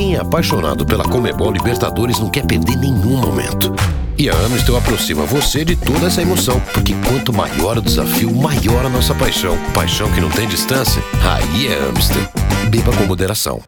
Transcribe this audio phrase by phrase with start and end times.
[0.00, 3.70] Quem é apaixonado pela Comebol Libertadores não quer perder nenhum momento.
[4.16, 8.86] E a Amstel aproxima você de toda essa emoção, porque quanto maior o desafio, maior
[8.86, 9.58] a nossa paixão.
[9.74, 11.02] Paixão que não tem distância?
[11.22, 12.26] Aí é Amstel.
[12.70, 13.60] Beba com moderação.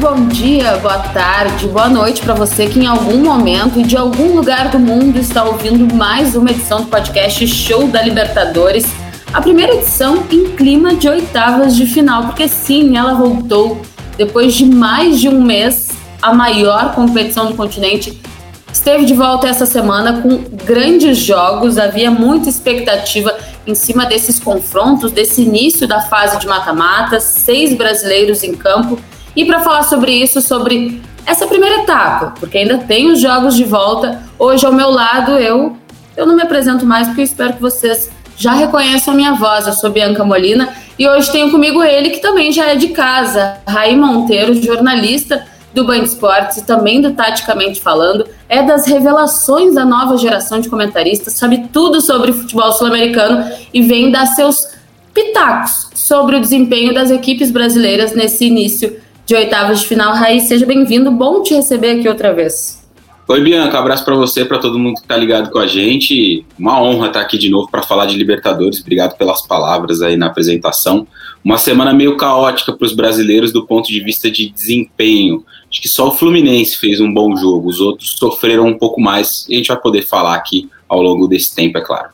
[0.00, 4.34] Bom dia, boa tarde, boa noite para você que em algum momento e de algum
[4.34, 8.86] lugar do mundo está ouvindo mais uma edição do podcast Show da Libertadores
[9.30, 13.82] a primeira edição em clima de oitavas de final, porque sim, ela voltou
[14.16, 15.90] depois de mais de um mês,
[16.22, 18.18] a maior competição do continente.
[18.72, 23.36] Esteve de volta essa semana com grandes jogos, havia muita expectativa
[23.66, 28.98] em cima desses confrontos, desse início da fase de mata-mata, seis brasileiros em campo.
[29.34, 33.64] E para falar sobre isso, sobre essa primeira etapa, porque ainda tem os jogos de
[33.64, 35.76] volta, hoje ao meu lado eu
[36.16, 39.66] eu não me apresento mais porque eu espero que vocês já reconhecem a minha voz,
[39.66, 43.58] eu sou Bianca Molina e hoje tenho comigo ele que também já é de casa,
[43.66, 49.84] Raí Monteiro, jornalista do Band Esportes e também do Taticamente Falando, é das revelações da
[49.84, 54.68] nova geração de comentaristas, sabe tudo sobre futebol sul-americano e vem dar seus
[55.14, 60.12] pitacos sobre o desempenho das equipes brasileiras nesse início de oitavas de final.
[60.12, 62.84] Raí, seja bem-vindo, bom te receber aqui outra vez.
[63.28, 66.44] Oi, Bianca, abraço para você, para todo mundo que está ligado com a gente.
[66.58, 68.80] Uma honra estar aqui de novo para falar de Libertadores.
[68.80, 71.06] Obrigado pelas palavras aí na apresentação.
[71.44, 75.44] Uma semana meio caótica para os brasileiros do ponto de vista de desempenho.
[75.70, 79.46] Acho que só o Fluminense fez um bom jogo, os outros sofreram um pouco mais.
[79.48, 82.08] E a gente vai poder falar aqui ao longo desse tempo, é claro.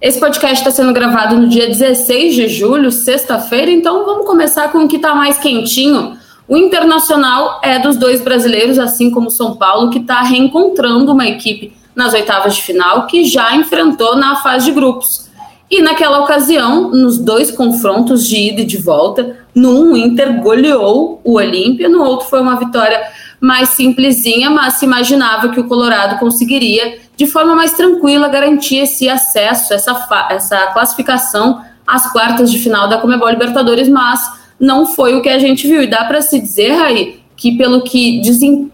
[0.00, 4.84] Esse podcast está sendo gravado no dia 16 de julho, sexta-feira, então vamos começar com
[4.84, 6.16] o que está mais quentinho
[6.48, 11.26] o Internacional é dos dois brasileiros, assim como o São Paulo, que está reencontrando uma
[11.26, 15.28] equipe nas oitavas de final que já enfrentou na fase de grupos.
[15.70, 21.34] E naquela ocasião, nos dois confrontos de ida e de volta, num Inter goleou o
[21.34, 22.98] Olímpia, no outro foi uma vitória
[23.38, 29.08] mais simplesinha, mas se imaginava que o Colorado conseguiria, de forma mais tranquila, garantir esse
[29.08, 35.22] acesso, essa, essa classificação às quartas de final da Comebol Libertadores, mas não foi o
[35.22, 35.82] que a gente viu.
[35.82, 38.20] E dá para se dizer, Raí, que pelo que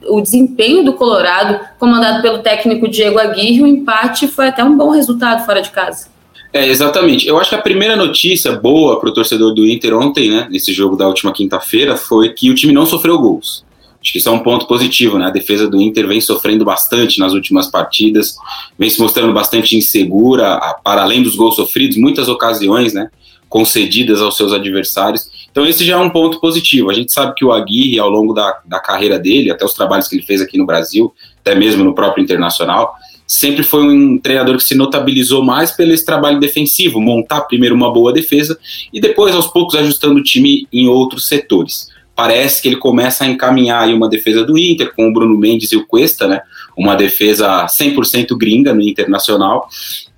[0.08, 4.90] o desempenho do Colorado, comandado pelo técnico Diego Aguirre, o empate foi até um bom
[4.90, 6.08] resultado fora de casa.
[6.52, 7.26] É, exatamente.
[7.26, 10.72] Eu acho que a primeira notícia boa para o torcedor do Inter ontem, né, nesse
[10.72, 13.64] jogo da última quinta-feira, foi que o time não sofreu gols.
[14.00, 15.26] Acho que isso é um ponto positivo, né?
[15.26, 18.36] A defesa do Inter vem sofrendo bastante nas últimas partidas,
[18.78, 23.08] vem se mostrando bastante insegura, para além dos gols sofridos, muitas ocasiões, né?
[23.48, 25.30] Concedidas aos seus adversários.
[25.54, 26.90] Então esse já é um ponto positivo.
[26.90, 30.08] A gente sabe que o Aguirre, ao longo da, da carreira dele, até os trabalhos
[30.08, 32.92] que ele fez aqui no Brasil, até mesmo no próprio Internacional,
[33.24, 37.92] sempre foi um treinador que se notabilizou mais pelo esse trabalho defensivo, montar primeiro uma
[37.92, 38.58] boa defesa
[38.92, 41.88] e depois, aos poucos, ajustando o time em outros setores.
[42.16, 45.70] Parece que ele começa a encaminhar aí uma defesa do Inter, com o Bruno Mendes
[45.70, 46.40] e o Cuesta, né?
[46.76, 49.68] Uma defesa 100% gringa no Internacional,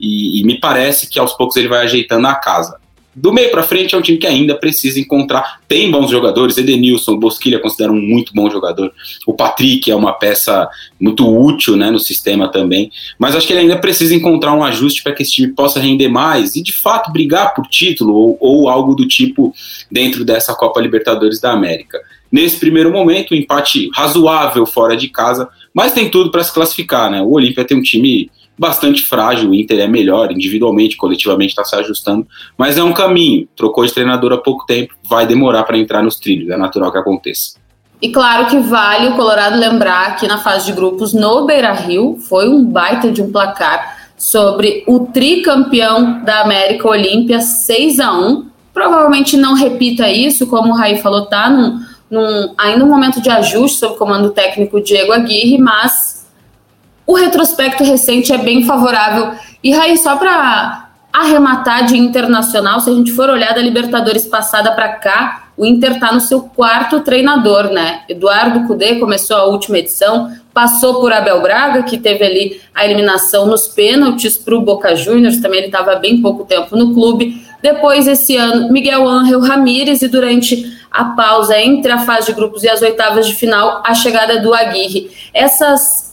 [0.00, 2.78] e, e me parece que aos poucos ele vai ajeitando a casa.
[3.18, 5.62] Do meio para frente é um time que ainda precisa encontrar.
[5.66, 8.92] Tem bons jogadores, Edenilson, Bosquilha considera um muito bom jogador.
[9.26, 10.68] O Patrick é uma peça
[11.00, 12.92] muito útil né, no sistema também.
[13.18, 16.08] Mas acho que ele ainda precisa encontrar um ajuste para que esse time possa render
[16.08, 19.54] mais e de fato brigar por título ou, ou algo do tipo
[19.90, 21.98] dentro dessa Copa Libertadores da América.
[22.30, 27.10] Nesse primeiro momento, um empate razoável fora de casa, mas tem tudo para se classificar.
[27.10, 27.22] Né?
[27.22, 31.74] O Olímpia tem um time bastante frágil, o Inter é melhor, individualmente, coletivamente está se
[31.76, 33.48] ajustando, mas é um caminho.
[33.56, 36.98] Trocou de treinador há pouco tempo, vai demorar para entrar nos trilhos, é natural que
[36.98, 37.58] aconteça.
[38.00, 42.18] E claro que vale o Colorado lembrar que na fase de grupos no Beira Rio
[42.28, 48.56] foi um baita de um placar sobre o tricampeão da América Olímpia 6 a 1
[48.76, 51.80] Provavelmente não repita isso, como o Raí falou, tá num,
[52.10, 56.05] num, ainda um momento de ajuste sob o comando técnico Diego Aguirre, mas
[57.06, 59.32] o retrospecto recente é bem favorável.
[59.62, 64.72] E Raí, só para arrematar de internacional, se a gente for olhar da Libertadores passada
[64.72, 68.02] para cá, o Inter está no seu quarto treinador, né?
[68.08, 73.46] Eduardo Cudê começou a última edição, passou por Abel Braga, que teve ali a eliminação
[73.46, 77.42] nos pênaltis para o Boca Juniors, também ele estava bem pouco tempo no clube.
[77.62, 82.62] Depois, esse ano, Miguel Ángel Ramírez, e durante a pausa entre a fase de grupos
[82.62, 85.10] e as oitavas de final, a chegada do Aguirre.
[85.32, 86.05] Essas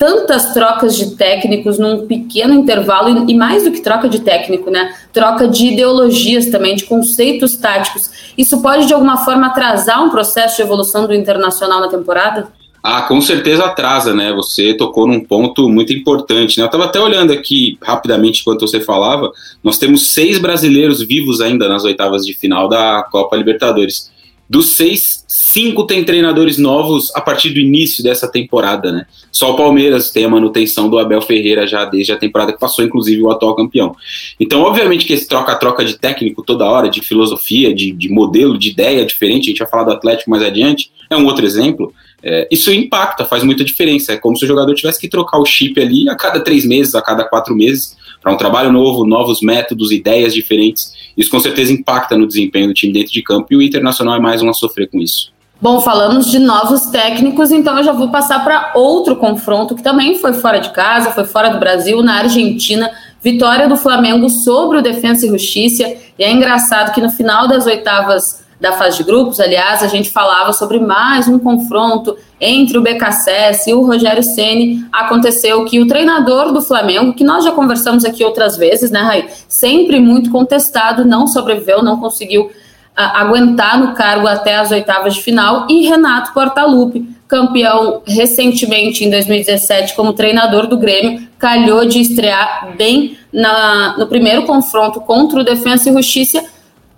[0.00, 4.94] tantas trocas de técnicos num pequeno intervalo, e, mais do que troca de técnico, né?
[5.12, 8.10] Troca de ideologias também, de conceitos táticos.
[8.36, 12.48] Isso pode, de alguma forma, atrasar um processo de evolução do internacional na temporada?
[12.82, 14.32] Ah, com certeza atrasa, né?
[14.32, 16.56] Você tocou num ponto muito importante.
[16.56, 16.64] Né?
[16.64, 19.30] Eu estava até olhando aqui rapidamente enquanto você falava.
[19.62, 24.10] Nós temos seis brasileiros vivos ainda nas oitavas de final da Copa Libertadores.
[24.50, 29.06] Dos seis, cinco tem treinadores novos a partir do início dessa temporada, né?
[29.30, 32.84] Só o Palmeiras tem a manutenção do Abel Ferreira já desde a temporada que passou,
[32.84, 33.94] inclusive o atual campeão.
[34.40, 38.70] Então, obviamente que esse troca-troca de técnico toda hora, de filosofia, de, de modelo, de
[38.70, 41.94] ideia diferente, a gente vai falar do Atlético mais adiante, é um outro exemplo.
[42.20, 44.14] É, isso impacta, faz muita diferença.
[44.14, 46.96] É como se o jogador tivesse que trocar o chip ali a cada três meses,
[46.96, 50.92] a cada quatro meses, para um trabalho novo, novos métodos, ideias diferentes.
[51.16, 54.20] Isso com certeza impacta no desempenho do time dentro de campo e o Internacional é
[54.20, 55.32] mais um a sofrer com isso.
[55.60, 60.18] Bom, falamos de novos técnicos, então eu já vou passar para outro confronto que também
[60.18, 62.90] foi fora de casa, foi fora do Brasil, na Argentina.
[63.22, 65.86] Vitória do Flamengo sobre o Defensa e Justiça.
[66.18, 70.10] E é engraçado que no final das oitavas da fase de grupos, aliás, a gente
[70.10, 74.84] falava sobre mais um confronto entre o BKSS e o Rogério Ceni.
[74.92, 79.28] Aconteceu que o treinador do Flamengo, que nós já conversamos aqui outras vezes, né, Raí?
[79.48, 82.50] Sempre muito contestado, não sobreviveu, não conseguiu
[82.94, 89.10] a, aguentar no cargo até as oitavas de final, e Renato Portaluppi, campeão recentemente em
[89.10, 95.44] 2017 como treinador do Grêmio, calhou de estrear bem na, no primeiro confronto contra o
[95.44, 96.44] Defensa e Justiça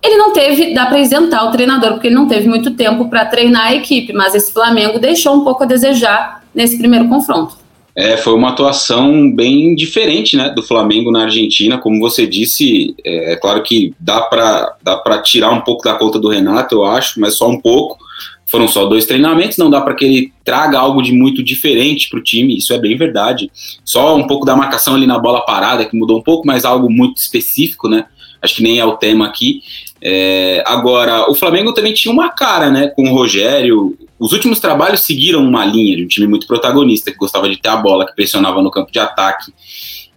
[0.03, 3.25] ele não teve, dá para isentar o treinador, porque ele não teve muito tempo para
[3.25, 7.63] treinar a equipe, mas esse Flamengo deixou um pouco a desejar nesse primeiro confronto.
[7.95, 11.77] É, foi uma atuação bem diferente né, do Flamengo na Argentina.
[11.77, 16.19] Como você disse, é, é claro que dá para dá tirar um pouco da conta
[16.19, 17.99] do Renato, eu acho, mas só um pouco.
[18.47, 22.19] Foram só dois treinamentos, não dá para que ele traga algo de muito diferente para
[22.19, 23.51] o time, isso é bem verdade.
[23.85, 26.91] Só um pouco da marcação ali na bola parada, que mudou um pouco, mas algo
[26.91, 28.07] muito específico, né?
[28.43, 29.63] Acho que nem é o tema aqui.
[30.05, 33.97] É, agora, o Flamengo também tinha uma cara, né, com o Rogério.
[34.19, 37.69] Os últimos trabalhos seguiram uma linha de um time muito protagonista, que gostava de ter
[37.69, 39.53] a bola, que pressionava no campo de ataque.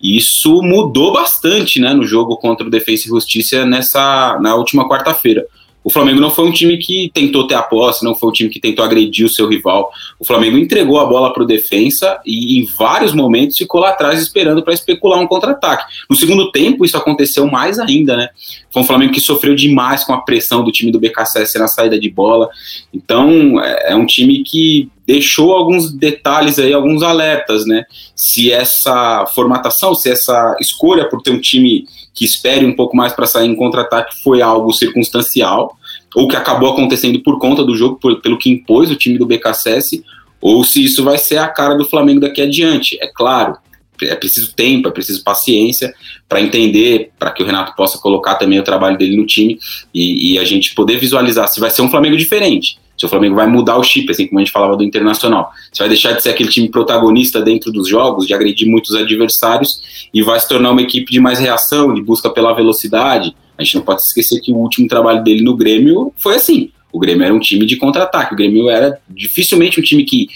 [0.02, 4.90] E isso mudou bastante, né, no jogo contra o Defensa e Justiça nessa na última
[4.90, 5.46] quarta-feira.
[5.86, 8.50] O Flamengo não foi um time que tentou ter a posse, não foi um time
[8.50, 9.92] que tentou agredir o seu rival.
[10.20, 14.20] O Flamengo entregou a bola para o defensa e em vários momentos ficou lá atrás
[14.20, 15.86] esperando para especular um contra-ataque.
[16.10, 18.30] No segundo tempo, isso aconteceu mais ainda, né?
[18.74, 22.00] Foi um Flamengo que sofreu demais com a pressão do time do BKSS na saída
[22.00, 22.50] de bola.
[22.92, 27.86] Então, é, é um time que deixou alguns detalhes aí, alguns alertas, né?
[28.16, 31.86] Se essa formatação, se essa escolha por ter um time
[32.16, 35.78] que espere um pouco mais para sair em contra-ataque foi algo circunstancial,
[36.16, 39.26] ou que acabou acontecendo por conta do jogo, por, pelo que impôs o time do
[39.26, 40.02] BKSS,
[40.42, 42.98] ou se isso vai ser a cara do Flamengo daqui adiante.
[43.02, 43.58] É claro,
[44.02, 45.94] é preciso tempo, é preciso paciência
[46.28, 49.60] para entender, para que o Renato possa colocar também o trabalho dele no time
[49.94, 52.78] e, e, a gente poder visualizar se vai ser um Flamengo diferente.
[52.98, 55.52] Se o Flamengo vai mudar o chip, assim como a gente falava do Internacional.
[55.72, 60.08] Se vai deixar de ser aquele time protagonista dentro dos jogos, de agredir muitos adversários
[60.14, 63.36] e vai se tornar uma equipe de mais reação, de busca pela velocidade.
[63.58, 66.72] A gente não pode esquecer que o último trabalho dele no Grêmio foi assim.
[66.92, 68.34] O Grêmio era um time de contra-ataque.
[68.34, 70.30] O Grêmio era dificilmente um time que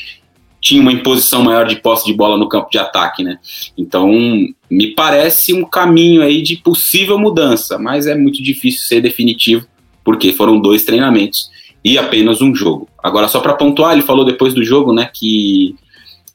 [0.61, 3.39] tinha uma imposição maior de posse de bola no campo de ataque, né?
[3.77, 4.11] Então,
[4.69, 9.65] me parece um caminho aí de possível mudança, mas é muito difícil ser definitivo,
[10.03, 11.49] porque foram dois treinamentos
[11.83, 12.87] e apenas um jogo.
[13.01, 15.75] Agora, só para pontuar, ele falou depois do jogo, né, que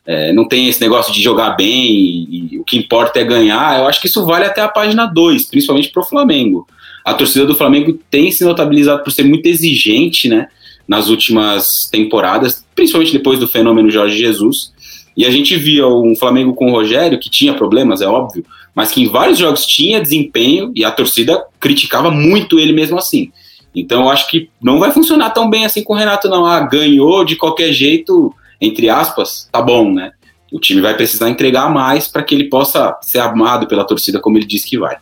[0.06, 3.79] é, não tem esse negócio de jogar bem e, e, o que importa é ganhar.
[3.79, 6.67] Eu acho que isso vale até a página 2, principalmente para o Flamengo.
[7.05, 10.48] A torcida do Flamengo tem se notabilizado por ser muito exigente, né,
[10.86, 14.72] nas últimas temporadas, principalmente depois do fenômeno Jorge Jesus.
[15.17, 18.91] E a gente via um Flamengo com o Rogério, que tinha problemas, é óbvio, mas
[18.91, 23.31] que em vários jogos tinha desempenho e a torcida criticava muito ele mesmo assim.
[23.74, 26.46] Então eu acho que não vai funcionar tão bem assim com o Renato, não.
[26.46, 30.12] Ah, ganhou de qualquer jeito, entre aspas, tá bom, né?
[30.52, 34.38] O time vai precisar entregar mais para que ele possa ser amado pela torcida como
[34.38, 34.96] ele disse que vai.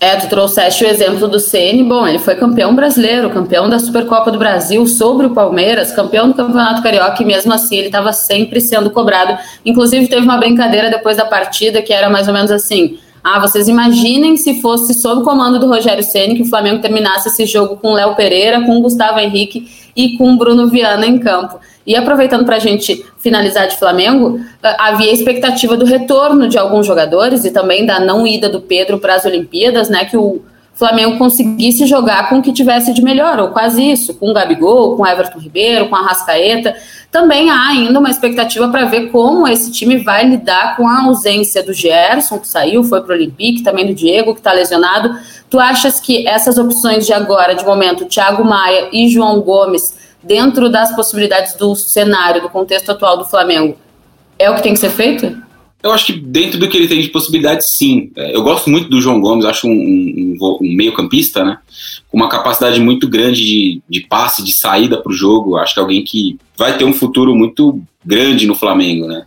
[0.00, 1.84] É, tu trouxeste o exemplo do Ceni.
[1.84, 6.34] Bom, ele foi campeão brasileiro, campeão da Supercopa do Brasil sobre o Palmeiras, campeão do
[6.34, 9.38] Campeonato Carioca e mesmo assim ele estava sempre sendo cobrado.
[9.62, 13.68] Inclusive teve uma brincadeira depois da partida que era mais ou menos assim: ah, vocês
[13.68, 17.76] imaginem se fosse sob o comando do Rogério Ceni que o Flamengo terminasse esse jogo
[17.76, 21.58] com Léo Pereira, com Gustavo Henrique e com Bruno Viana em campo.
[21.86, 26.86] E aproveitando para a gente finalizar de Flamengo, ah, havia expectativa do retorno de alguns
[26.86, 30.04] jogadores e também da não ida do Pedro para as Olimpíadas, né?
[30.04, 30.42] Que o
[30.80, 34.96] Flamengo conseguisse jogar com o que tivesse de melhor, ou quase isso, com o Gabigol,
[34.96, 36.74] com o Everton Ribeiro, com a Rascaeta.
[37.10, 41.62] Também há ainda uma expectativa para ver como esse time vai lidar com a ausência
[41.62, 45.14] do Gerson, que saiu, foi para o Olympique, também do Diego, que está lesionado.
[45.50, 50.70] Tu achas que essas opções de agora, de momento, Thiago Maia e João Gomes, dentro
[50.70, 53.76] das possibilidades do cenário, do contexto atual do Flamengo,
[54.38, 55.49] é o que tem que ser feito?
[55.82, 58.10] Eu acho que dentro do que ele tem de possibilidades, sim.
[58.14, 61.58] É, eu gosto muito do João Gomes, acho um, um, um meio-campista, né?
[62.08, 65.56] Com uma capacidade muito grande de, de passe, de saída para o jogo.
[65.56, 69.24] Acho que é alguém que vai ter um futuro muito grande no Flamengo, né?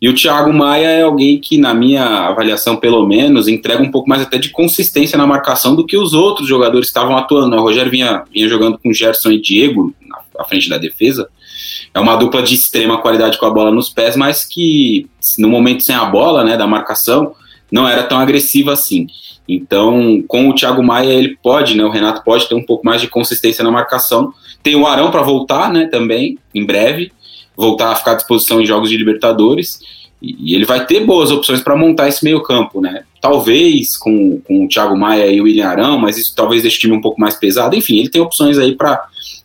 [0.00, 4.08] E o Thiago Maia é alguém que, na minha avaliação, pelo menos, entrega um pouco
[4.08, 7.54] mais até de consistência na marcação do que os outros jogadores estavam atuando.
[7.54, 9.94] O Rogério vinha, vinha jogando com Gerson e Diego
[10.38, 11.28] à frente da defesa.
[11.92, 15.08] É uma dupla de extrema qualidade com a bola nos pés, mas que
[15.38, 17.34] no momento sem a bola, né, da marcação,
[17.70, 19.06] não era tão agressiva assim.
[19.48, 23.00] Então, com o Thiago Maia, ele pode, né, o Renato pode ter um pouco mais
[23.00, 24.32] de consistência na marcação.
[24.62, 27.12] Tem o Arão para voltar, né, também, em breve
[27.60, 29.80] voltar a ficar à disposição em jogos de Libertadores.
[30.22, 33.04] E, ele vai ter boas opções para montar esse meio-campo, né?
[33.20, 36.80] Talvez com, com o Thiago Maia e o William Arão, mas isso talvez deixe o
[36.80, 37.76] time um pouco mais pesado.
[37.76, 39.02] Enfim, ele tem opções aí para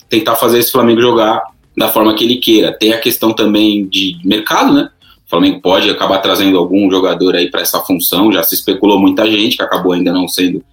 [0.09, 1.43] tentar fazer esse Flamengo jogar
[1.77, 2.71] da forma que ele queira.
[2.71, 4.89] Tem a questão também de mercado, né?
[5.25, 8.31] O Flamengo pode acabar trazendo algum jogador aí para essa função.
[8.31, 10.63] Já se especulou muita gente, que acabou ainda não sendo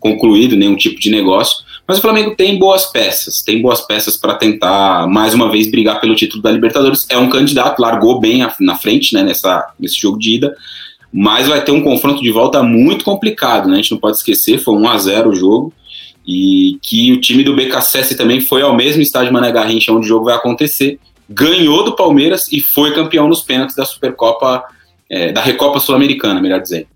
[0.00, 1.64] concluído nenhum tipo de negócio.
[1.86, 6.00] Mas o Flamengo tem boas peças, tem boas peças para tentar mais uma vez brigar
[6.00, 7.06] pelo título da Libertadores.
[7.08, 10.56] É um candidato, largou bem na frente né, nessa, nesse jogo de ida,
[11.12, 13.68] mas vai ter um confronto de volta muito complicado.
[13.68, 13.74] Né?
[13.74, 15.72] A gente não pode esquecer, foi 1 a 0 o jogo.
[16.26, 20.08] E que o time do BKSS também foi ao mesmo estádio Mané Garrincha, onde o
[20.08, 20.98] jogo vai acontecer,
[21.28, 24.62] ganhou do Palmeiras e foi campeão nos pênaltis da Supercopa,
[25.10, 26.86] é, da Recopa Sul-Americana, melhor dizendo.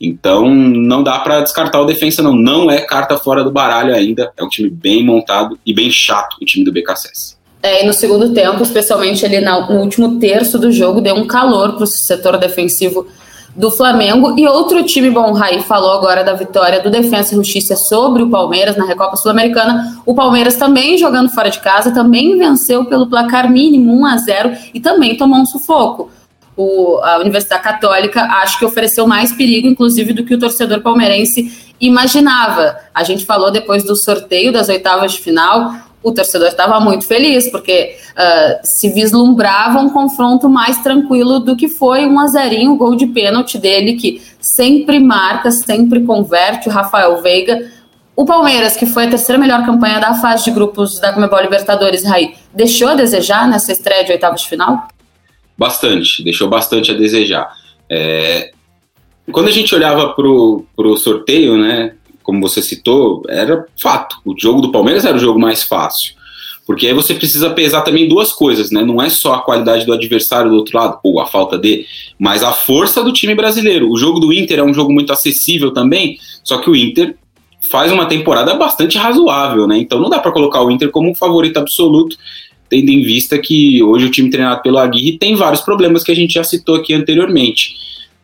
[0.00, 2.34] Então não dá para descartar o defensa, não.
[2.34, 4.32] Não é carta fora do baralho ainda.
[4.36, 7.36] É um time bem montado e bem chato o time do BKSS.
[7.62, 11.74] É, e no segundo tempo, especialmente ali no último terço do jogo, deu um calor
[11.74, 13.06] para o setor defensivo
[13.54, 14.38] do Flamengo.
[14.38, 18.22] E outro time, bom, o Raí falou agora da vitória do Defensa e Justiça sobre
[18.22, 20.02] o Palmeiras na Recopa Sul-Americana.
[20.04, 24.52] O Palmeiras também jogando fora de casa, também venceu pelo placar mínimo 1 a 0
[24.72, 26.10] e também tomou um sufoco
[26.56, 31.74] o, a Universidade Católica acho que ofereceu mais perigo, inclusive, do que o torcedor palmeirense
[31.80, 32.76] imaginava.
[32.94, 37.50] A gente falou depois do sorteio das oitavas de final, o torcedor estava muito feliz,
[37.50, 43.06] porque uh, se vislumbrava um confronto mais tranquilo do que foi um azerinho, gol de
[43.06, 47.72] pênalti dele, que sempre marca, sempre converte, o Rafael Veiga.
[48.14, 52.04] O Palmeiras, que foi a terceira melhor campanha da fase de grupos da Comebol Libertadores,
[52.04, 54.86] Raí, deixou a desejar nessa estreia de oitavas de final?
[55.56, 57.48] bastante, deixou bastante a desejar.
[57.90, 58.50] É,
[59.32, 61.94] quando a gente olhava para o sorteio, né,
[62.24, 64.16] como você citou, era fato.
[64.24, 66.14] O jogo do Palmeiras era o jogo mais fácil.
[66.66, 68.82] Porque aí você precisa pesar também duas coisas, né?
[68.82, 71.84] Não é só a qualidade do adversário do outro lado, ou a falta de,
[72.18, 73.90] mas a força do time brasileiro.
[73.90, 77.14] O jogo do Inter é um jogo muito acessível também, só que o Inter
[77.70, 79.76] faz uma temporada bastante razoável, né?
[79.76, 82.16] Então não dá para colocar o Inter como um favorito absoluto
[82.68, 86.16] tendo em vista que hoje o time treinado pelo Aguirre tem vários problemas que a
[86.16, 87.74] gente já citou aqui anteriormente.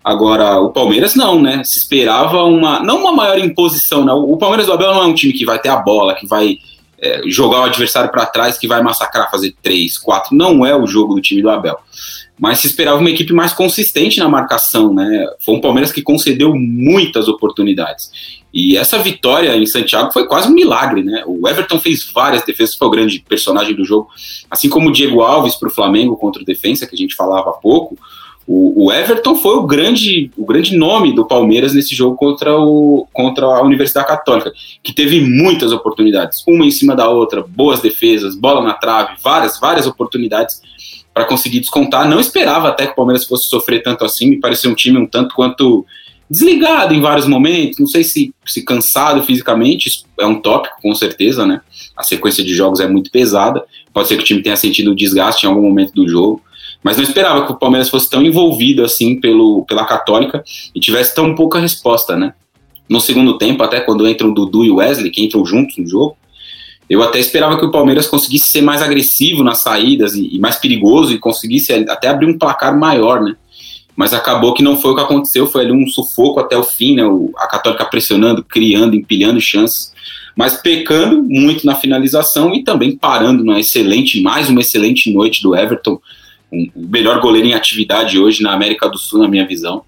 [0.03, 1.63] Agora, o Palmeiras não, né?
[1.63, 2.81] Se esperava uma.
[2.81, 4.13] Não uma maior imposição, né?
[4.13, 6.57] O Palmeiras do Abel não é um time que vai ter a bola, que vai
[6.99, 10.35] é, jogar o adversário para trás, que vai massacrar, fazer três, quatro.
[10.35, 11.79] Não é o jogo do time do Abel.
[12.39, 15.27] Mas se esperava uma equipe mais consistente na marcação, né?
[15.45, 18.11] Foi um Palmeiras que concedeu muitas oportunidades.
[18.53, 21.23] E essa vitória em Santiago foi quase um milagre, né?
[21.27, 24.09] O Everton fez várias defesas, foi o grande personagem do jogo.
[24.51, 27.51] Assim como o Diego Alves para o Flamengo contra o Defensa, que a gente falava
[27.51, 27.99] há pouco,
[28.53, 33.07] o, o, Everton foi o grande, o grande nome do Palmeiras nesse jogo contra, o,
[33.13, 34.53] contra a Universidade Católica,
[34.83, 39.61] que teve muitas oportunidades, uma em cima da outra, boas defesas, bola na trave, várias,
[39.61, 40.61] várias oportunidades
[41.15, 42.09] para conseguir descontar.
[42.09, 45.07] Não esperava até que o Palmeiras fosse sofrer tanto assim, me pareceu um time um
[45.07, 45.87] tanto quanto
[46.29, 51.47] desligado em vários momentos, não sei se, se cansado fisicamente, é um tópico, com certeza,
[51.47, 51.61] né?
[51.97, 53.63] A sequência de jogos é muito pesada,
[53.95, 56.43] pode ser que o time tenha sentido desgaste em algum momento do jogo,
[56.83, 60.43] mas não esperava que o Palmeiras fosse tão envolvido assim pelo, pela Católica
[60.75, 62.35] e tivesse tão pouca resposta, né?
[62.89, 65.87] No segundo tempo, até quando entram o Dudu e o Wesley, que entram juntos no
[65.87, 66.17] jogo,
[66.89, 70.57] eu até esperava que o Palmeiras conseguisse ser mais agressivo nas saídas e, e mais
[70.57, 73.37] perigoso e conseguisse até abrir um placar maior, né?
[74.01, 76.95] mas acabou que não foi o que aconteceu, foi ali um sufoco até o fim,
[76.95, 77.03] né?
[77.37, 79.93] A Católica pressionando, criando, empilhando chances,
[80.35, 85.55] mas pecando muito na finalização e também parando numa excelente, mais uma excelente noite do
[85.55, 86.01] Everton,
[86.53, 89.83] um, o melhor goleiro em atividade hoje na América do Sul, na minha visão,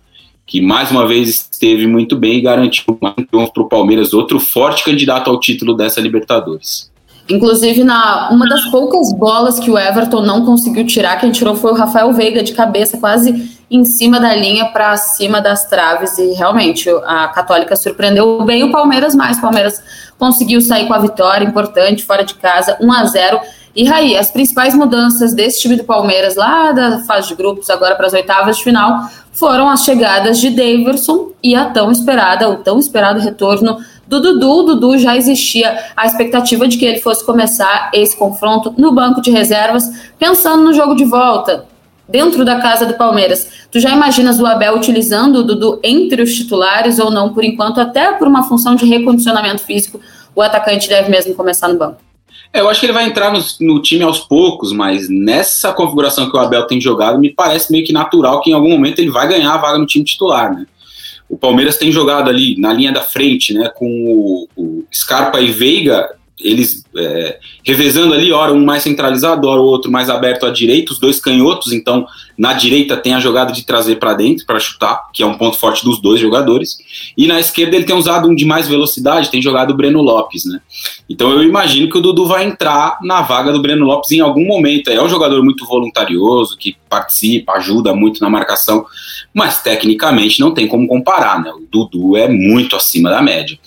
[0.46, 5.30] que mais uma vez esteve muito bem e garantiu para o Palmeiras, outro forte candidato
[5.30, 6.92] ao título dessa Libertadores.
[7.28, 11.70] Inclusive, na uma das poucas bolas que o Everton não conseguiu tirar, quem tirou foi
[11.70, 16.18] o Rafael Veiga de cabeça, quase em cima da linha para cima das traves.
[16.18, 19.38] E realmente a Católica surpreendeu bem o Palmeiras mais.
[19.38, 19.82] O Palmeiras
[20.18, 23.40] conseguiu sair com a vitória importante fora de casa, 1 a 0
[23.74, 27.94] E Raí, as principais mudanças desse time do Palmeiras lá da fase de grupos, agora
[27.94, 32.56] para as oitavas de final, foram as chegadas de Daverson e a tão esperada, o
[32.56, 34.50] tão esperado retorno do Dudu.
[34.50, 39.22] O Dudu já existia a expectativa de que ele fosse começar esse confronto no banco
[39.22, 41.64] de reservas, pensando no jogo de volta,
[42.06, 43.48] dentro da casa do Palmeiras.
[43.70, 47.80] Tu já imaginas o Abel utilizando o Dudu entre os titulares ou não, por enquanto,
[47.80, 49.98] até por uma função de recondicionamento físico,
[50.34, 52.11] o atacante deve mesmo começar no banco?
[52.52, 56.28] É, eu acho que ele vai entrar no, no, time aos poucos, mas nessa configuração
[56.28, 59.10] que o Abel tem jogado, me parece meio que natural que em algum momento ele
[59.10, 60.66] vai ganhar a vaga no time titular, né?
[61.28, 65.50] O Palmeiras tem jogado ali na linha da frente, né, com o, o Scarpa e
[65.50, 66.10] Veiga,
[66.42, 70.92] eles é, revezando ali, ora um mais centralizado, ora o outro mais aberto à direita,
[70.92, 72.06] os dois canhotos, então
[72.36, 75.58] na direita tem a jogada de trazer para dentro para chutar, que é um ponto
[75.58, 76.78] forte dos dois jogadores,
[77.16, 80.44] e na esquerda ele tem usado um de mais velocidade, tem jogado o Breno Lopes,
[80.44, 80.60] né?
[81.08, 84.46] Então eu imagino que o Dudu vai entrar na vaga do Breno Lopes em algum
[84.46, 84.90] momento.
[84.90, 88.84] É um jogador muito voluntarioso, que participa, ajuda muito na marcação,
[89.32, 91.50] mas tecnicamente não tem como comparar, né?
[91.50, 93.58] O Dudu é muito acima da média.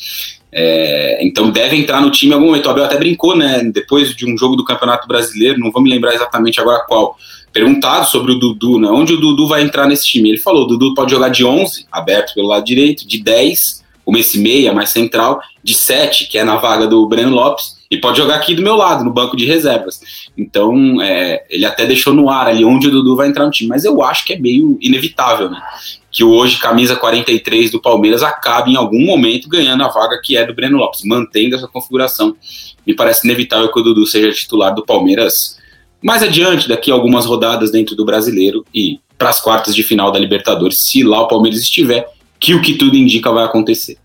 [0.57, 2.67] É, então deve entrar no time em algum momento.
[2.67, 3.61] O Abel até brincou, né?
[3.65, 7.17] Depois de um jogo do Campeonato Brasileiro, não vou me lembrar exatamente agora qual.
[7.51, 8.89] Perguntado sobre o Dudu, né?
[8.89, 10.29] Onde o Dudu vai entrar nesse time?
[10.29, 14.11] Ele falou: o Dudu pode jogar de 11, aberto pelo lado direito, de 10, o
[14.11, 18.17] Messi meia, mais central, de 7, que é na vaga do Breno Lopes, e pode
[18.17, 19.99] jogar aqui do meu lado, no banco de reservas.
[20.37, 23.69] Então, é, ele até deixou no ar ali onde o Dudu vai entrar no time,
[23.69, 25.61] mas eu acho que é meio inevitável, né?
[26.15, 30.45] Que hoje camisa 43 do Palmeiras acabe em algum momento ganhando a vaga que é
[30.45, 32.33] do Breno Lopes, mantendo essa configuração.
[32.87, 35.57] Me parece inevitável que o Dudu seja titular do Palmeiras
[36.01, 40.09] mais adiante, daqui a algumas rodadas dentro do Brasileiro e para as quartas de final
[40.09, 42.07] da Libertadores, se lá o Palmeiras estiver,
[42.39, 43.97] que o que tudo indica vai acontecer.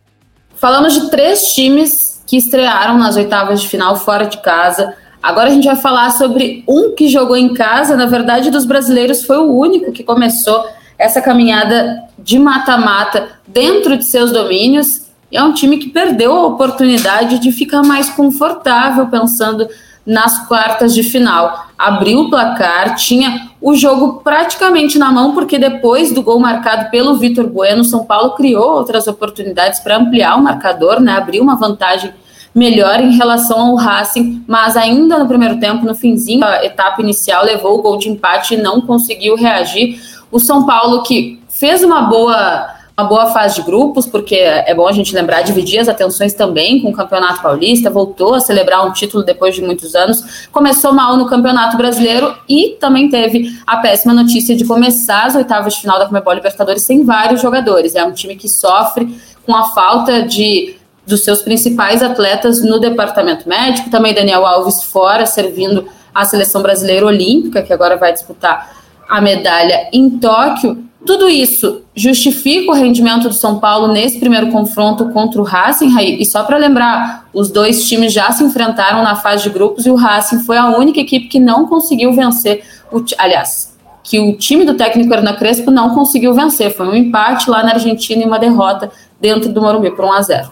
[0.57, 4.97] Falamos de três times que estrearam nas oitavas de final fora de casa.
[5.23, 7.97] Agora a gente vai falar sobre um que jogou em casa.
[7.97, 10.65] Na verdade, dos brasileiros foi o único que começou
[11.01, 15.09] essa caminhada de mata-mata dentro de seus domínios.
[15.33, 19.67] E é um time que perdeu a oportunidade de ficar mais confortável pensando
[20.05, 21.69] nas quartas de final.
[21.79, 27.17] Abriu o placar, tinha o jogo praticamente na mão, porque depois do gol marcado pelo
[27.17, 31.13] Vitor Bueno, São Paulo criou outras oportunidades para ampliar o marcador, né?
[31.13, 32.13] Abriu uma vantagem
[32.55, 37.45] melhor em relação ao Racing, mas ainda no primeiro tempo, no finzinho da etapa inicial,
[37.45, 40.01] levou o gol de empate e não conseguiu reagir.
[40.31, 44.87] O São Paulo que fez uma boa uma boa fase de grupos, porque é bom
[44.87, 48.93] a gente lembrar, dividir as atenções também com o Campeonato Paulista, voltou a celebrar um
[48.93, 54.13] título depois de muitos anos, começou mal no Campeonato Brasileiro e também teve a péssima
[54.13, 57.95] notícia de começar as oitavas de final da Comebol Libertadores sem vários jogadores.
[57.95, 63.49] É um time que sofre com a falta de dos seus principais atletas no departamento
[63.49, 68.80] médico, também Daniel Alves fora, servindo a seleção brasileira olímpica, que agora vai disputar
[69.11, 70.85] a medalha em Tóquio.
[71.05, 76.25] Tudo isso justifica o rendimento do São Paulo nesse primeiro confronto contra o Racing, E
[76.25, 79.97] só para lembrar, os dois times já se enfrentaram na fase de grupos e o
[79.97, 82.63] Racing foi a única equipe que não conseguiu vencer.
[82.93, 86.71] O, aliás, que o time do técnico Hernan Crespo não conseguiu vencer.
[86.75, 90.23] Foi um empate lá na Argentina e uma derrota dentro do Morumbi por 1 a
[90.23, 90.51] 0.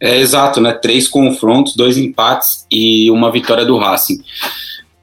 [0.00, 0.72] É exato, né?
[0.72, 4.20] Três confrontos, dois empates e uma vitória do Racing.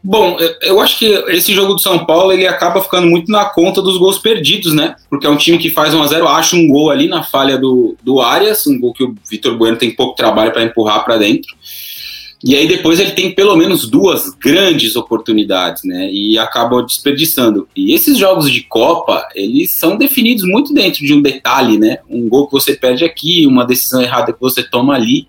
[0.02, 3.82] Bom, eu acho que esse jogo do São Paulo ele acaba ficando muito na conta
[3.82, 4.96] dos gols perdidos, né?
[5.10, 7.58] Porque é um time que faz 1 a 0 acha um gol ali na falha
[7.58, 11.18] do, do Arias, um gol que o Vitor Bueno tem pouco trabalho para empurrar para
[11.18, 11.54] dentro.
[12.42, 16.10] E aí depois ele tem pelo menos duas grandes oportunidades, né?
[16.10, 17.68] E acaba desperdiçando.
[17.76, 21.98] E esses jogos de Copa, eles são definidos muito dentro de um detalhe, né?
[22.10, 25.28] Um gol que você perde aqui, uma decisão errada que você toma ali.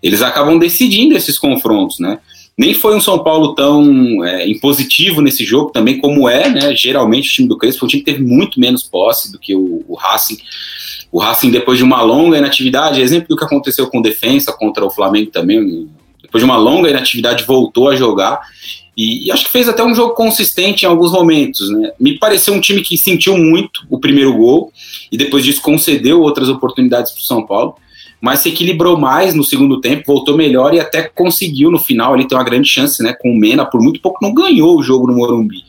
[0.00, 2.20] Eles acabam decidindo esses confrontos, né?
[2.56, 6.74] Nem foi um São Paulo tão é, impositivo nesse jogo, também como é, né?
[6.74, 9.94] Geralmente o time do Crespo, o time teve muito menos posse do que o, o
[9.94, 10.38] Racing.
[11.10, 14.90] O Racing, depois de uma longa inatividade, exemplo do que aconteceu com defesa contra o
[14.90, 15.88] Flamengo também,
[16.22, 18.40] depois de uma longa inatividade, voltou a jogar.
[18.96, 21.68] E, e, acho que fez até um jogo consistente em alguns momentos.
[21.70, 21.90] Né?
[21.98, 24.72] Me pareceu um time que sentiu muito o primeiro gol
[25.10, 27.74] e depois disso concedeu outras oportunidades para o São Paulo
[28.24, 32.26] mas se equilibrou mais no segundo tempo, voltou melhor e até conseguiu no final ali
[32.26, 35.06] ter uma grande chance, né, com o Mena, por muito pouco não ganhou o jogo
[35.06, 35.62] no Morumbi.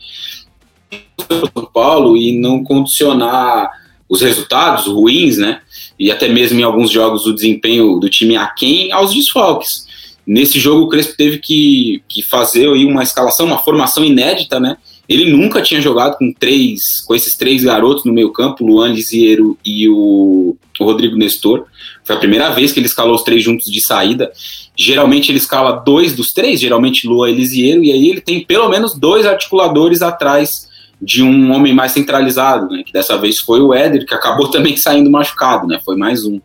[1.28, 3.68] São Paulo e não condicionar
[4.08, 5.60] os resultados ruins, né,
[5.98, 9.86] e até mesmo em alguns jogos o desempenho do time aquém aos desfalques.
[10.26, 14.78] Nesse jogo o Crespo teve que, que fazer aí uma escalação, uma formação inédita, né,
[15.08, 19.56] ele nunca tinha jogado com três, com esses três garotos no meio campo, Luan Liziero
[19.64, 21.64] e o o Rodrigo Nestor.
[22.04, 24.30] Foi a primeira vez que ele escalou os três juntos de saída.
[24.76, 28.94] Geralmente ele escala dois dos três, geralmente Lua Elisiero, e aí ele tem pelo menos
[28.94, 30.68] dois articuladores atrás
[31.00, 32.82] de um homem mais centralizado, né?
[32.84, 35.80] Que dessa vez foi o Éder, que acabou também saindo machucado, né?
[35.84, 36.40] Foi mais um.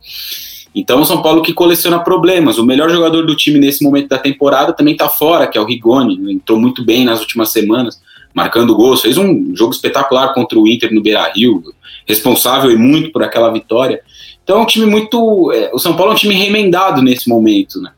[0.73, 2.57] Então, o São Paulo que coleciona problemas.
[2.57, 5.65] O melhor jogador do time nesse momento da temporada também está fora, que é o
[5.65, 6.31] Rigoni.
[6.31, 8.01] Entrou muito bem nas últimas semanas,
[8.33, 9.01] marcando gols.
[9.01, 11.63] Fez um jogo espetacular contra o Inter no Beira Rio,
[12.07, 14.01] responsável e muito por aquela vitória.
[14.43, 15.51] Então, é um time muito.
[15.51, 17.91] É, o São Paulo é um time remendado nesse momento, né?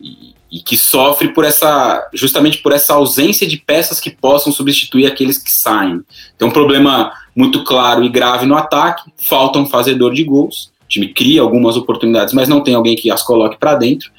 [0.00, 2.08] E, e que sofre por essa.
[2.12, 6.00] justamente por essa ausência de peças que possam substituir aqueles que saem.
[6.36, 10.88] Tem um problema muito claro e grave no ataque, falta um fazedor de gols o
[10.88, 14.10] time cria algumas oportunidades, mas não tem alguém que as coloque para dentro.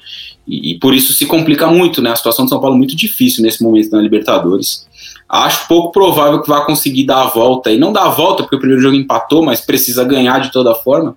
[0.46, 2.10] E, e, por isso se complica muito, né?
[2.10, 4.86] A situação de São Paulo é muito difícil nesse momento na Libertadores.
[5.28, 7.70] Acho pouco provável que vá conseguir dar a volta.
[7.70, 10.74] E não dar a volta, porque o primeiro jogo empatou, mas precisa ganhar de toda
[10.74, 11.16] forma.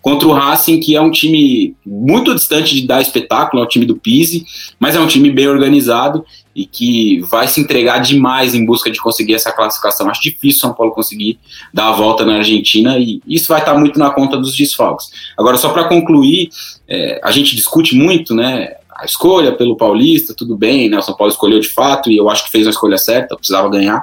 [0.00, 3.86] Contra o Racing, que é um time muito distante de dar espetáculo, é o time
[3.86, 4.44] do Pise,
[4.80, 9.00] mas é um time bem organizado e que vai se entregar demais em busca de
[9.00, 10.10] conseguir essa classificação.
[10.10, 11.38] Acho difícil São Paulo conseguir
[11.72, 15.10] dar a volta na Argentina e isso vai estar muito na conta dos desfalques.
[15.38, 16.50] Agora, só para concluir,
[16.88, 18.74] é, a gente discute muito, né?
[19.02, 20.96] A escolha pelo Paulista, tudo bem, né?
[20.96, 23.68] O São Paulo escolheu de fato e eu acho que fez a escolha certa, precisava
[23.68, 24.00] ganhar.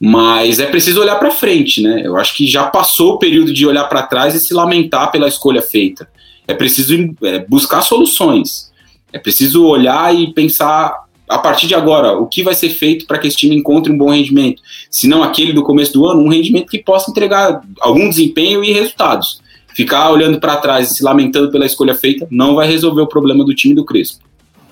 [0.00, 2.00] Mas é preciso olhar para frente, né?
[2.04, 5.26] Eu acho que já passou o período de olhar para trás e se lamentar pela
[5.26, 6.08] escolha feita.
[6.46, 8.70] É preciso é, buscar soluções.
[9.12, 13.18] É preciso olhar e pensar a partir de agora, o que vai ser feito para
[13.18, 14.62] que esse time encontre um bom rendimento?
[14.88, 18.72] Se não aquele do começo do ano, um rendimento que possa entregar algum desempenho e
[18.72, 19.42] resultados.
[19.74, 23.44] Ficar olhando para trás e se lamentando pela escolha feita não vai resolver o problema
[23.44, 24.24] do time do Crespo.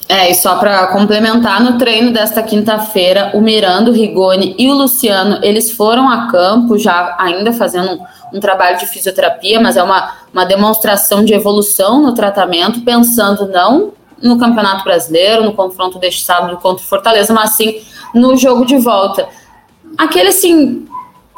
[0.09, 4.75] É, e só para complementar, no treino desta quinta-feira, o Miranda, o Rigoni e o
[4.75, 9.83] Luciano, eles foram a campo, já ainda fazendo um, um trabalho de fisioterapia, mas é
[9.83, 16.25] uma, uma demonstração de evolução no tratamento, pensando não no Campeonato Brasileiro, no confronto deste
[16.25, 17.81] sábado contra o Fortaleza, mas sim
[18.15, 19.27] no jogo de volta.
[19.99, 20.82] Aquele assim,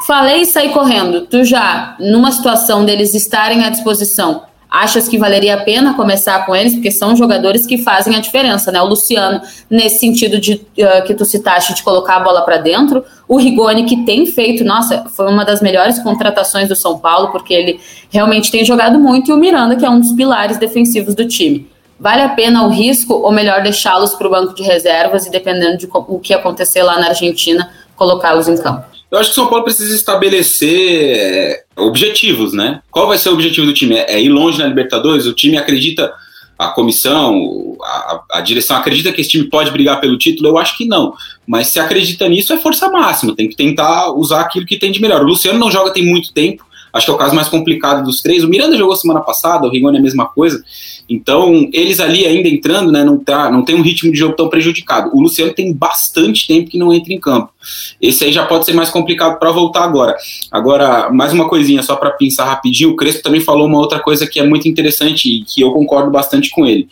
[0.06, 1.22] falei e saí correndo.
[1.22, 6.54] Tu já, numa situação deles estarem à disposição, achas que valeria a pena começar com
[6.54, 6.74] eles?
[6.74, 8.80] Porque são jogadores que fazem a diferença, né?
[8.82, 9.40] O Luciano,
[9.70, 13.04] nesse sentido de uh, que tu citaste, de colocar a bola para dentro.
[13.28, 17.54] O Rigoni, que tem feito, nossa, foi uma das melhores contratações do São Paulo, porque
[17.54, 19.30] ele realmente tem jogado muito.
[19.30, 21.70] E o Miranda, que é um dos pilares defensivos do time.
[21.98, 25.78] Vale a pena o risco ou melhor deixá-los para o banco de reservas e, dependendo
[25.78, 28.93] de o que acontecer lá na Argentina, colocá-los em campo?
[29.14, 32.80] Eu acho que o São Paulo precisa estabelecer é, objetivos, né?
[32.90, 33.94] Qual vai ser o objetivo do time?
[33.94, 35.24] É ir longe na Libertadores?
[35.26, 36.12] O time acredita,
[36.58, 40.48] a comissão, a, a, direção acredita que esse time pode brigar pelo título?
[40.48, 41.14] Eu acho que não.
[41.46, 43.36] Mas se acredita nisso, é força máxima.
[43.36, 45.22] Tem que tentar usar aquilo que tem de melhor.
[45.22, 46.66] O Luciano não joga tem muito tempo.
[46.92, 48.42] Acho que é o caso mais complicado dos três.
[48.42, 50.60] O Miranda jogou semana passada, o Rigoni é a mesma coisa.
[51.08, 54.48] Então, eles ali ainda entrando, né, não, tá, não tem um ritmo de jogo tão
[54.48, 55.10] prejudicado.
[55.14, 57.52] O Luciano tem bastante tempo que não entra em campo.
[58.00, 60.16] Esse aí já pode ser mais complicado para voltar agora.
[60.50, 62.90] Agora, mais uma coisinha só para pensar rapidinho.
[62.90, 66.10] O Crespo também falou uma outra coisa que é muito interessante e que eu concordo
[66.10, 66.88] bastante com ele.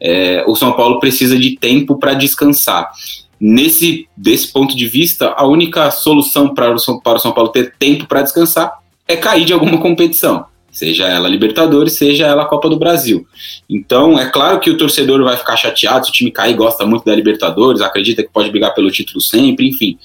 [0.00, 2.90] É, o São Paulo precisa de tempo para descansar.
[3.38, 8.22] Nesse desse ponto de vista, a única solução para o, São Paulo ter tempo para
[8.22, 10.46] descansar é cair de alguma competição
[10.76, 13.26] seja ela Libertadores, seja ela Copa do Brasil.
[13.66, 17.02] Então, é claro que o torcedor vai ficar chateado se o time cair, gosta muito
[17.02, 19.98] da Libertadores, acredita que pode brigar pelo título sempre, enfim.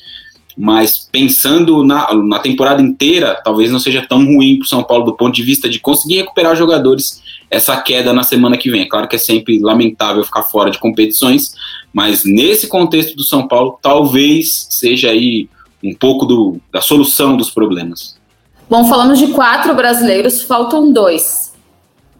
[0.58, 5.04] Mas pensando na, na temporada inteira, talvez não seja tão ruim para o São Paulo
[5.04, 8.84] do ponto de vista de conseguir recuperar jogadores essa queda na semana que vem.
[8.84, 11.54] É claro que é sempre lamentável ficar fora de competições,
[11.92, 15.50] mas nesse contexto do São Paulo, talvez seja aí
[15.84, 18.21] um pouco do, da solução dos problemas.
[18.72, 21.54] Bom, falamos de quatro brasileiros, faltam dois.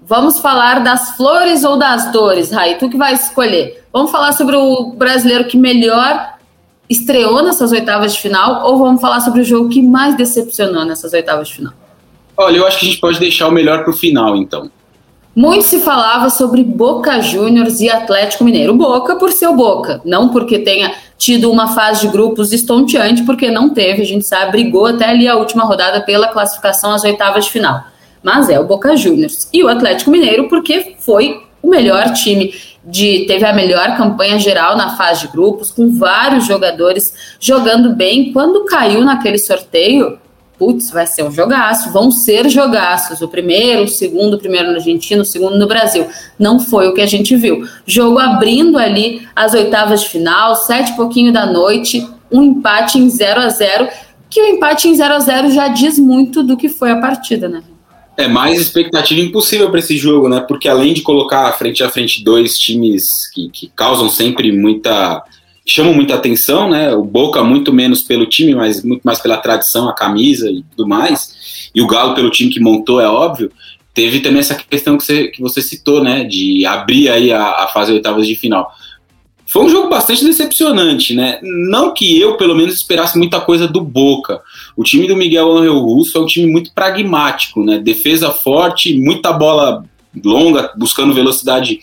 [0.06, 2.78] Vamos falar das flores ou das dores, Rai?
[2.78, 3.86] Tu que vai escolher.
[3.94, 6.34] Vamos falar sobre o brasileiro que melhor
[6.90, 11.14] estreou nessas oitavas de final ou vamos falar sobre o jogo que mais decepcionou nessas
[11.14, 11.74] oitavas de final?
[12.36, 14.70] Olha, eu acho que a gente pode deixar o melhor para o final, então.
[15.34, 18.74] Muito se falava sobre Boca Juniors e Atlético Mineiro.
[18.76, 23.70] Boca por seu Boca, não porque tenha tido uma fase de grupos estonteante, porque não
[23.70, 27.52] teve, a gente sabe, brigou até ali a última rodada pela classificação às oitavas de
[27.52, 27.82] final.
[28.22, 29.48] Mas é o Boca Juniors.
[29.54, 34.76] E o Atlético Mineiro, porque foi o melhor time de teve a melhor campanha geral
[34.76, 38.34] na fase de grupos, com vários jogadores jogando bem.
[38.34, 40.18] Quando caiu naquele sorteio,
[40.62, 44.76] putz, vai ser um jogaço, vão ser jogaços, o primeiro, o segundo, o primeiro no
[44.76, 46.06] Argentina, o segundo no Brasil.
[46.38, 47.68] Não foi o que a gente viu.
[47.84, 53.10] Jogo abrindo ali as oitavas de final, sete e pouquinho da noite, um empate em
[53.10, 53.88] 0 a 0
[54.30, 57.50] que o empate em 0 a 0 já diz muito do que foi a partida,
[57.50, 57.64] né?
[58.16, 60.42] É mais expectativa impossível para esse jogo, né?
[60.48, 65.24] Porque além de colocar frente a frente dois times que, que causam sempre muita.
[65.72, 66.94] Chamam muita atenção, né?
[66.94, 70.88] O Boca muito menos pelo time, mas muito mais pela tradição, a camisa e tudo
[70.88, 71.70] mais.
[71.74, 73.52] E o Galo pelo time que montou, é óbvio.
[73.94, 76.24] Teve também essa questão que você, que você citou, né?
[76.24, 78.72] De abrir aí a, a fase oitavas de final.
[79.46, 81.40] Foi um jogo bastante decepcionante, né?
[81.42, 84.42] Não que eu, pelo menos, esperasse muita coisa do Boca.
[84.78, 87.78] O time do Miguel Angel Russo é um time muito pragmático, né?
[87.78, 89.84] Defesa forte, muita bola
[90.24, 91.80] longa, buscando velocidade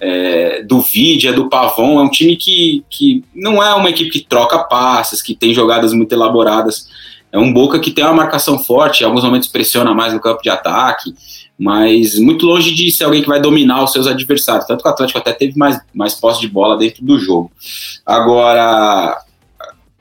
[0.00, 2.00] é, do Vidia, do Pavon.
[2.00, 5.92] É um time que, que não é uma equipe que troca passes, que tem jogadas
[5.92, 6.88] muito elaboradas.
[7.32, 10.42] É um Boca que tem uma marcação forte, em alguns momentos pressiona mais no campo
[10.42, 11.14] de ataque
[11.58, 14.66] mas muito longe de ser alguém que vai dominar os seus adversários.
[14.66, 17.50] Tanto que o Atlético até teve mais, mais posse de bola dentro do jogo.
[18.04, 19.18] Agora,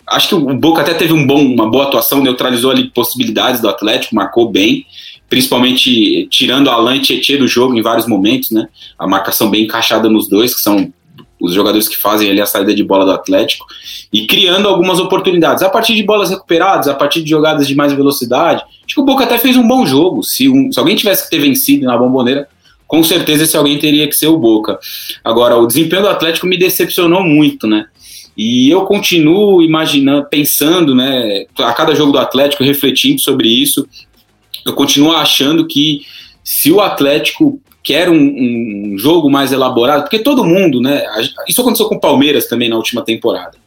[0.08, 3.70] acho que o Boca até teve um bom, uma boa atuação, neutralizou ali possibilidades do
[3.70, 4.86] Atlético, marcou bem,
[5.30, 8.68] principalmente tirando Alain e Tietchan do jogo em vários momentos, né?
[8.98, 10.94] A marcação bem encaixada nos dois, que são
[11.40, 13.66] os jogadores que fazem ali a saída de bola do Atlético,
[14.12, 15.64] e criando algumas oportunidades.
[15.64, 19.06] A partir de bolas recuperadas, a partir de jogadas de mais velocidade, acho que o
[19.06, 20.24] Boca até fez um bom jogo.
[20.24, 22.48] Se, um, se alguém tivesse que ter vencido na bomboneira,
[22.88, 24.80] com certeza esse alguém teria que ser o Boca.
[25.24, 27.86] Agora, o desempenho do Atlético me decepcionou muito, né?
[28.38, 33.88] E eu continuo imaginando, pensando, né, a cada jogo do Atlético, refletindo sobre isso,
[34.66, 36.02] eu continuo achando que
[36.44, 41.04] se o Atlético quer um, um, jogo mais elaborado, porque todo mundo, né?
[41.48, 43.58] Isso aconteceu com o Palmeiras também na última temporada.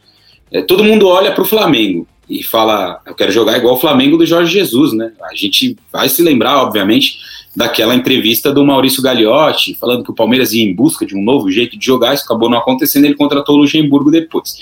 [0.51, 4.17] É, todo mundo olha para o Flamengo e fala, eu quero jogar igual o Flamengo
[4.17, 5.13] do Jorge Jesus, né?
[5.23, 7.19] A gente vai se lembrar, obviamente,
[7.55, 11.51] daquela entrevista do Maurício Gagliotti, falando que o Palmeiras ia em busca de um novo
[11.51, 14.57] jeito de jogar, isso acabou não acontecendo, ele contratou o Luxemburgo depois.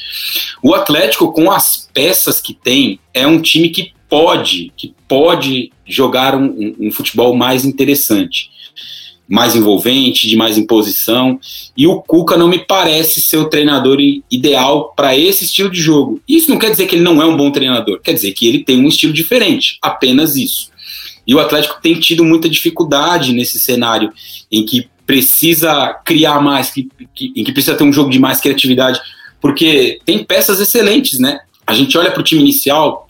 [0.63, 6.35] O Atlético, com as peças que tem, é um time que pode, que pode jogar
[6.35, 8.51] um, um, futebol mais interessante
[9.29, 11.39] mais envolvente, de mais imposição.
[11.77, 13.99] E o Cuca não me parece ser o treinador
[14.31, 16.21] ideal para esse estilo de jogo.
[16.29, 18.63] Isso não quer dizer que ele não é um bom treinador, quer dizer que ele
[18.63, 20.71] tem um estilo diferente, apenas isso.
[21.27, 24.13] E o Atlético tem tido muita dificuldade nesse cenário
[24.51, 28.41] em que precisa criar mais, que, que, em que precisa ter um jogo de mais
[28.41, 29.01] criatividade,
[29.41, 31.41] porque tem peças excelentes, né?
[31.67, 33.06] A gente olha para o time inicial,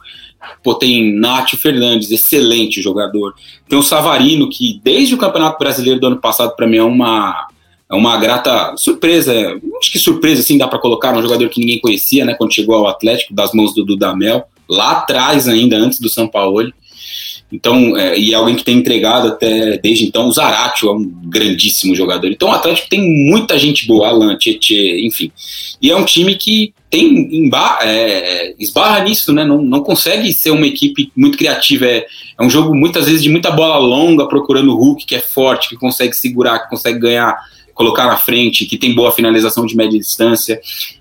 [0.62, 3.34] Pô, tem Nátio Fernandes, excelente jogador.
[3.68, 7.48] Tem o Savarino, que desde o Campeonato Brasileiro do ano passado, para mim, é uma,
[7.90, 9.32] é uma grata surpresa.
[9.80, 12.74] Acho que surpresa, assim, dá para colocar um jogador que ninguém conhecia, né, quando chegou
[12.74, 16.72] ao Atlético, das mãos do Dudamel, lá atrás ainda, antes do São Paulo.
[17.52, 20.28] Então, é, e é alguém que tem entregado até desde então.
[20.28, 22.26] O Zaratio é um grandíssimo jogador.
[22.28, 25.30] Então, o Atlético tem muita gente boa, Alan, Tietê, enfim.
[25.80, 27.50] E é um time que tem
[27.82, 29.44] é, esbarra nisso, né?
[29.44, 31.84] Não, não consegue ser uma equipe muito criativa.
[31.84, 32.06] É,
[32.38, 35.68] é um jogo muitas vezes de muita bola longa, procurando o Hulk, que é forte,
[35.68, 37.36] que consegue segurar, que consegue ganhar,
[37.76, 40.58] colocar na frente, que tem boa finalização de média distância.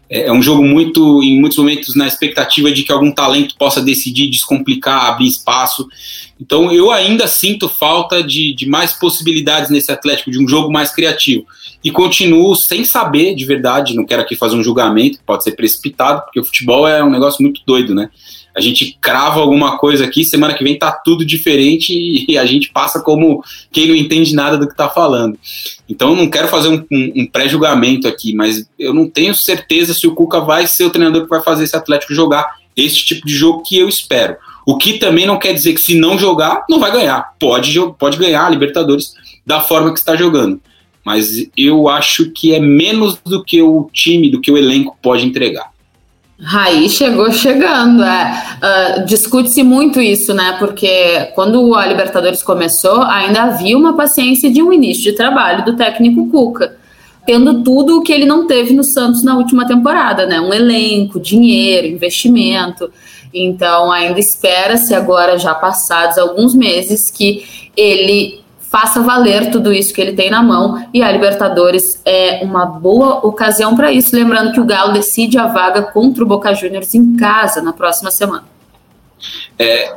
[0.10, 3.82] É, é um jogo muito, em muitos momentos, na expectativa de que algum talento possa
[3.82, 5.88] decidir descomplicar, abrir espaço.
[6.40, 10.94] Então eu ainda sinto falta de, de mais possibilidades nesse Atlético, de um jogo mais
[10.94, 11.46] criativo.
[11.82, 16.24] E continuo sem saber de verdade, não quero aqui fazer um julgamento, pode ser precipitado,
[16.24, 18.10] porque o futebol é um negócio muito doido, né?
[18.56, 21.94] A gente crava alguma coisa aqui, semana que vem tá tudo diferente
[22.28, 25.38] e a gente passa como quem não entende nada do que tá falando.
[25.90, 30.08] Então não quero fazer um, um, um pré-julgamento aqui, mas eu não tenho certeza se
[30.08, 33.34] o Cuca vai ser o treinador que vai fazer esse Atlético jogar esse tipo de
[33.34, 34.36] jogo que eu espero.
[34.66, 37.34] O que também não quer dizer que se não jogar, não vai ganhar.
[37.40, 39.14] Pode, pode ganhar a Libertadores
[39.46, 40.60] da forma que está jogando.
[41.04, 45.26] Mas eu acho que é menos do que o time, do que o elenco pode
[45.26, 45.72] entregar.
[46.40, 48.44] Raí chegou chegando, é.
[49.02, 50.58] Uh, Discute-se muito isso, né?
[50.60, 55.78] Porque quando a Libertadores começou, ainda havia uma paciência de um início de trabalho do
[55.78, 56.76] técnico Cuca,
[57.26, 60.42] tendo tudo o que ele não teve no Santos na última temporada, né?
[60.42, 62.92] Um elenco, dinheiro, investimento.
[63.34, 68.45] Então, ainda espera-se agora, já passados alguns meses, que ele
[68.76, 73.26] faça valer tudo isso que ele tem na mão e a Libertadores é uma boa
[73.26, 74.14] ocasião para isso.
[74.14, 78.12] Lembrando que o Galo decide a vaga contra o Boca Juniors em casa na próxima
[78.12, 78.44] semana.
[79.58, 79.96] É,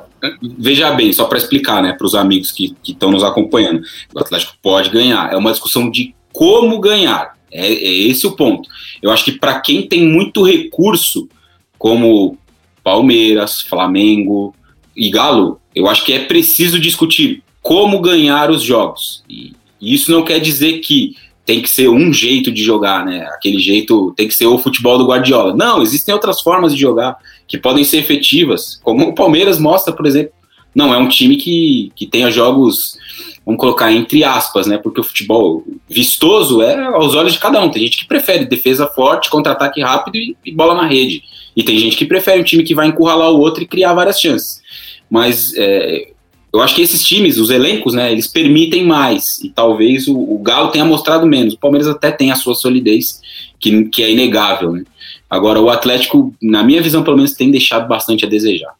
[0.57, 3.83] veja bem, só para explicar né, para os amigos que estão nos acompanhando:
[4.14, 7.37] o Atlético pode ganhar, é uma discussão de como ganhar.
[7.51, 8.69] É, é esse o ponto.
[9.03, 11.29] Eu acho que para quem tem muito recurso,
[11.77, 12.38] como
[12.85, 14.55] Palmeiras, Flamengo
[14.95, 19.22] e Galo, eu acho que é preciso discutir como ganhar os jogos.
[19.28, 23.26] E isso não quer dizer que tem que ser um jeito de jogar, né?
[23.26, 25.54] Aquele jeito tem que ser o futebol do Guardiola.
[25.54, 30.07] Não, existem outras formas de jogar que podem ser efetivas, como o Palmeiras mostra, por
[30.07, 30.33] exemplo,
[30.74, 32.96] não é um time que, que tenha jogos,
[33.44, 34.78] vamos colocar entre aspas, né?
[34.78, 37.70] Porque o futebol vistoso é aos olhos de cada um.
[37.70, 41.22] Tem gente que prefere defesa forte, contra-ataque rápido e, e bola na rede.
[41.54, 44.18] E tem gente que prefere um time que vai encurralar o outro e criar várias
[44.18, 44.62] chances.
[45.11, 46.12] Mas é,
[46.59, 49.38] eu acho que esses times, os elencos, né, eles permitem mais.
[49.38, 51.55] E talvez o, o, Galo tenha mostrado menos.
[51.55, 53.21] O Palmeiras até tem a sua solidez,
[53.61, 54.73] que, que é inegável.
[54.73, 54.83] Né?
[55.31, 58.73] Agora, o Atlético, na minha visão, pelo menos, tem deixado bastante a desejar.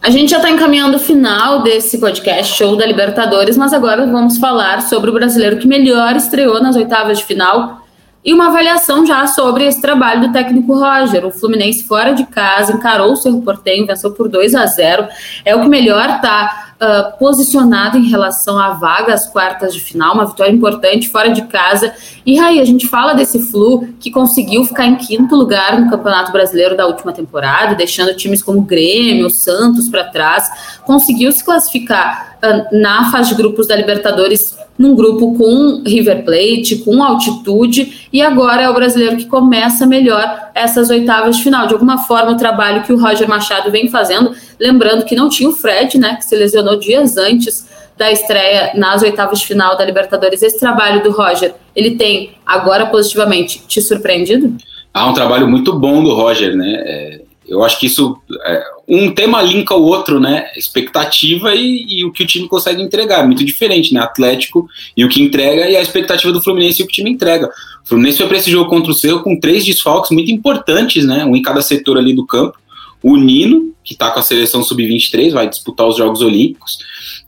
[0.00, 4.38] A gente já está encaminhando o final desse podcast show da Libertadores, mas agora vamos
[4.38, 7.84] falar sobre o brasileiro que melhor estreou nas oitavas de final
[8.24, 11.26] e uma avaliação já sobre esse trabalho do técnico Roger.
[11.26, 15.06] O Fluminense fora de casa encarou o Cerro Portenho, venceu por 2 a 0.
[15.44, 20.14] É o que melhor está uh, posicionado em relação à vaga às quartas de final,
[20.14, 21.94] uma vitória importante fora de casa.
[22.24, 26.32] E aí, a gente fala desse Flu que conseguiu ficar em quinto lugar no Campeonato
[26.32, 32.76] Brasileiro da última temporada, deixando times como Grêmio, Santos para trás, conseguiu se classificar uh,
[32.76, 38.62] na fase de grupos da Libertadores num grupo com River Plate, com altitude, e agora
[38.62, 41.66] é o brasileiro que começa melhor essas oitavas de final.
[41.66, 45.48] De alguma forma, o trabalho que o Roger Machado vem fazendo, lembrando que não tinha
[45.48, 49.84] o Fred, né, que se lesionou dias antes da estreia nas oitavas de final da
[49.84, 50.42] Libertadores.
[50.42, 54.56] Esse trabalho do Roger, ele tem agora positivamente te surpreendido?
[54.92, 56.72] Há um trabalho muito bom do Roger, né?
[56.84, 57.20] É,
[57.54, 60.50] eu acho que isso é, um tema linka o outro, né?
[60.56, 63.20] Expectativa e, e, o que o time consegue entregar.
[63.22, 64.00] É muito diferente, né?
[64.00, 67.10] Atlético e o que entrega e a expectativa do Fluminense e o que o time
[67.10, 67.46] entrega.
[67.84, 71.24] O Fluminense foi para esse jogo contra o Cerro com três desfalques muito importantes, né?
[71.24, 72.58] Um em cada setor ali do campo.
[73.00, 76.78] O Nino, que está com a seleção sub-23, vai disputar os Jogos Olímpicos,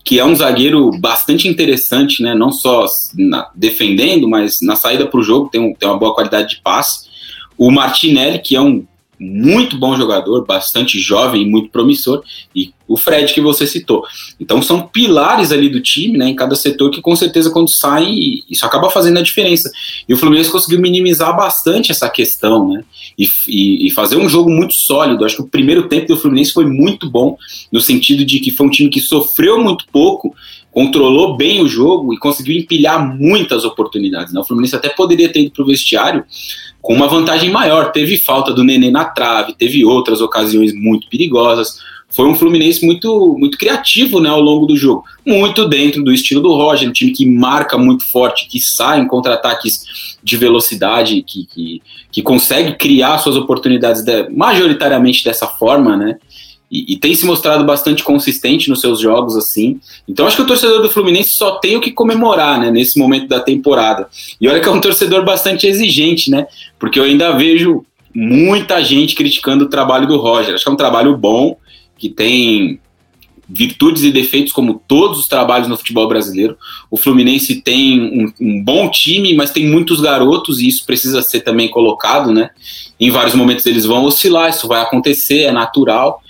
[0.04, 2.34] que é um zagueiro bastante interessante, né?
[2.34, 6.14] Não só na, defendendo, mas na saída para o jogo tem, um, tem uma boa
[6.14, 7.06] qualidade de passe.
[7.56, 8.84] O Martinelli, que é um
[9.18, 12.22] muito bom jogador, bastante jovem e muito promissor,
[12.54, 14.04] e o Fred que você citou.
[14.38, 18.06] Então são pilares ali do time, né, em cada setor que com certeza quando sai
[18.48, 19.70] isso acaba fazendo a diferença.
[20.08, 22.84] E o Fluminense conseguiu minimizar bastante essa questão, né,
[23.18, 25.24] e, e, e fazer um jogo muito sólido.
[25.24, 27.36] Acho que o primeiro tempo do Fluminense foi muito bom
[27.72, 30.34] no sentido de que foi um time que sofreu muito pouco
[30.76, 34.34] controlou bem o jogo e conseguiu empilhar muitas oportunidades.
[34.34, 34.38] Né?
[34.38, 36.22] O Fluminense até poderia ter ido para o vestiário
[36.82, 37.92] com uma vantagem maior.
[37.92, 41.78] Teve falta do Nenê na trave, teve outras ocasiões muito perigosas.
[42.10, 45.02] Foi um Fluminense muito, muito criativo né, ao longo do jogo.
[45.26, 49.06] Muito dentro do estilo do Roger, um time que marca muito forte, que sai em
[49.06, 56.18] contra-ataques de velocidade, que, que, que consegue criar suas oportunidades de, majoritariamente dessa forma, né?
[56.70, 59.80] E, e, tem se mostrado bastante consistente nos seus jogos assim.
[60.08, 63.28] Então acho que o torcedor do Fluminense só tem o que comemorar, né, nesse momento
[63.28, 64.08] da temporada.
[64.40, 66.46] E olha que é um torcedor bastante exigente, né?
[66.78, 70.54] Porque eu ainda vejo muita gente criticando o trabalho do Roger.
[70.54, 71.56] Acho que é um trabalho bom,
[71.96, 72.80] que tem
[73.48, 76.56] virtudes e defeitos como todos os trabalhos no futebol brasileiro.
[76.90, 81.42] O Fluminense tem um, um, bom time, mas tem muitos garotos e isso precisa ser
[81.42, 82.50] também colocado, né?
[82.98, 86.20] Em vários momentos eles vão oscilar, isso vai acontecer, é natural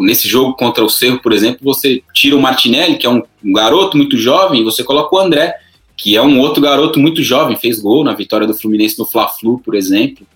[0.00, 3.52] nesse jogo contra o Cerro, por exemplo, você tira o Martinelli, que é um, um
[3.52, 5.54] garoto muito jovem, e você coloca o André,
[5.96, 9.58] que é um outro garoto muito jovem, fez gol na vitória do Fluminense no Fla-Flu,
[9.60, 10.26] por exemplo.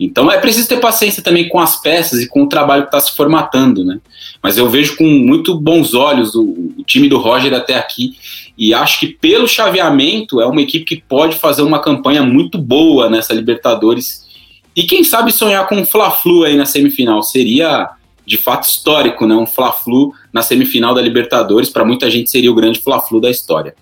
[0.00, 3.00] Então é preciso ter paciência também com as peças e com o trabalho que está
[3.00, 4.00] se formatando, né?
[4.42, 8.14] Mas eu vejo com muito bons olhos o, o, time do Roger até aqui
[8.56, 13.08] e acho que pelo chaveamento é uma equipe que pode fazer uma campanha muito boa
[13.08, 14.26] nessa Libertadores
[14.74, 17.88] e quem sabe sonhar com um Fla-Flu aí na semifinal seria
[18.26, 19.34] de fato histórico, né?
[19.34, 23.74] Um Fla-Flu na semifinal da Libertadores, para muita gente seria o grande Fla-Flu da história.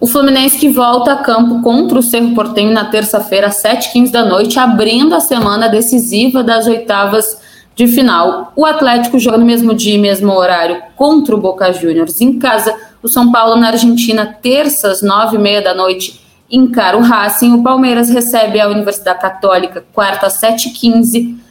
[0.00, 4.24] O Fluminense que volta a campo contra o Cerro Portenho na terça-feira, às 7h15 da
[4.24, 7.40] noite, abrindo a semana decisiva das oitavas
[7.74, 8.52] de final.
[8.54, 12.76] O Atlético joga no mesmo dia e mesmo horário contra o Boca Juniors em casa.
[13.02, 17.54] O São Paulo na Argentina, terça às 9h30 da noite, encara o Racing.
[17.54, 21.47] O Palmeiras recebe a Universidade Católica, quarta às 7h15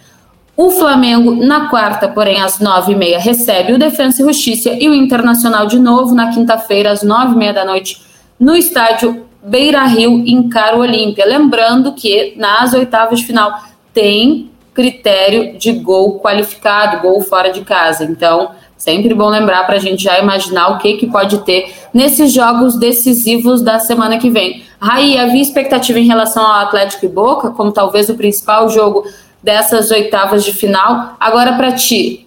[0.57, 4.89] o Flamengo, na quarta, porém, às nove e meia, recebe o Defensa e Justiça e
[4.89, 8.01] o Internacional de novo na quinta-feira, às nove e meia da noite,
[8.39, 11.27] no estádio Beira Rio, em Caro Olímpia.
[11.27, 13.53] Lembrando que nas oitavas de final
[13.93, 18.05] tem critério de gol qualificado, gol fora de casa.
[18.05, 22.33] Então, sempre bom lembrar para a gente já imaginar o que, que pode ter nesses
[22.33, 24.63] jogos decisivos da semana que vem.
[24.79, 29.03] Raí, havia expectativa em relação ao Atlético e Boca, como talvez o principal jogo
[29.41, 31.15] dessas oitavas de final.
[31.19, 32.25] Agora, para ti,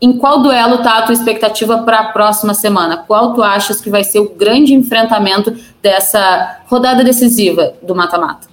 [0.00, 2.98] em qual duelo está a tua expectativa para a próxima semana?
[2.98, 8.48] Qual tu achas que vai ser o grande enfrentamento dessa rodada decisiva do mata-mata?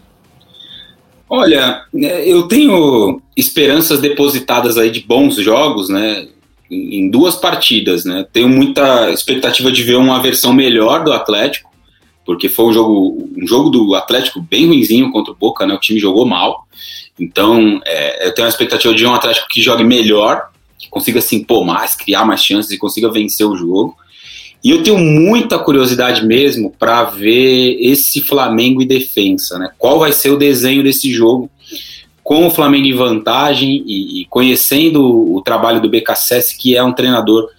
[1.29, 6.27] Olha, é, eu tenho esperanças depositadas aí de bons jogos, né?
[6.73, 8.25] em duas partidas, né?
[8.31, 11.71] Tenho muita expectativa de ver uma versão melhor do Atlético,
[12.25, 15.73] porque foi um jogo, um jogo do Atlético bem ruinzinho contra o Boca, né?
[15.73, 16.67] O time jogou mal.
[17.19, 21.35] Então, é, eu tenho a expectativa de um Atlético que jogue melhor, que consiga se
[21.35, 23.95] impor mais, criar mais chances e consiga vencer o jogo.
[24.63, 29.69] E eu tenho muita curiosidade mesmo para ver esse Flamengo e defensa, né?
[29.77, 31.49] Qual vai ser o desenho desse jogo
[32.23, 36.81] com o Flamengo em vantagem e, e conhecendo o, o trabalho do BKSS, que é
[36.81, 37.49] um treinador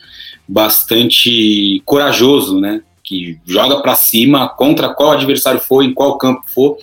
[0.48, 2.80] bastante corajoso, né?
[3.02, 6.78] Que joga para cima contra qual adversário for, em qual campo for.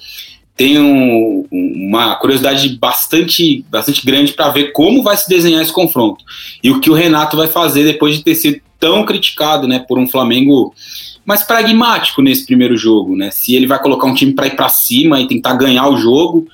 [0.56, 6.24] Tenho uma curiosidade bastante, bastante grande para ver como vai se desenhar esse confronto
[6.64, 9.98] e o que o Renato vai fazer depois de ter sido tão criticado, né, por
[9.98, 10.74] um Flamengo
[11.26, 13.30] mais pragmático nesse primeiro jogo, né?
[13.30, 16.48] Se ele vai colocar um time para ir para cima e tentar ganhar o jogo,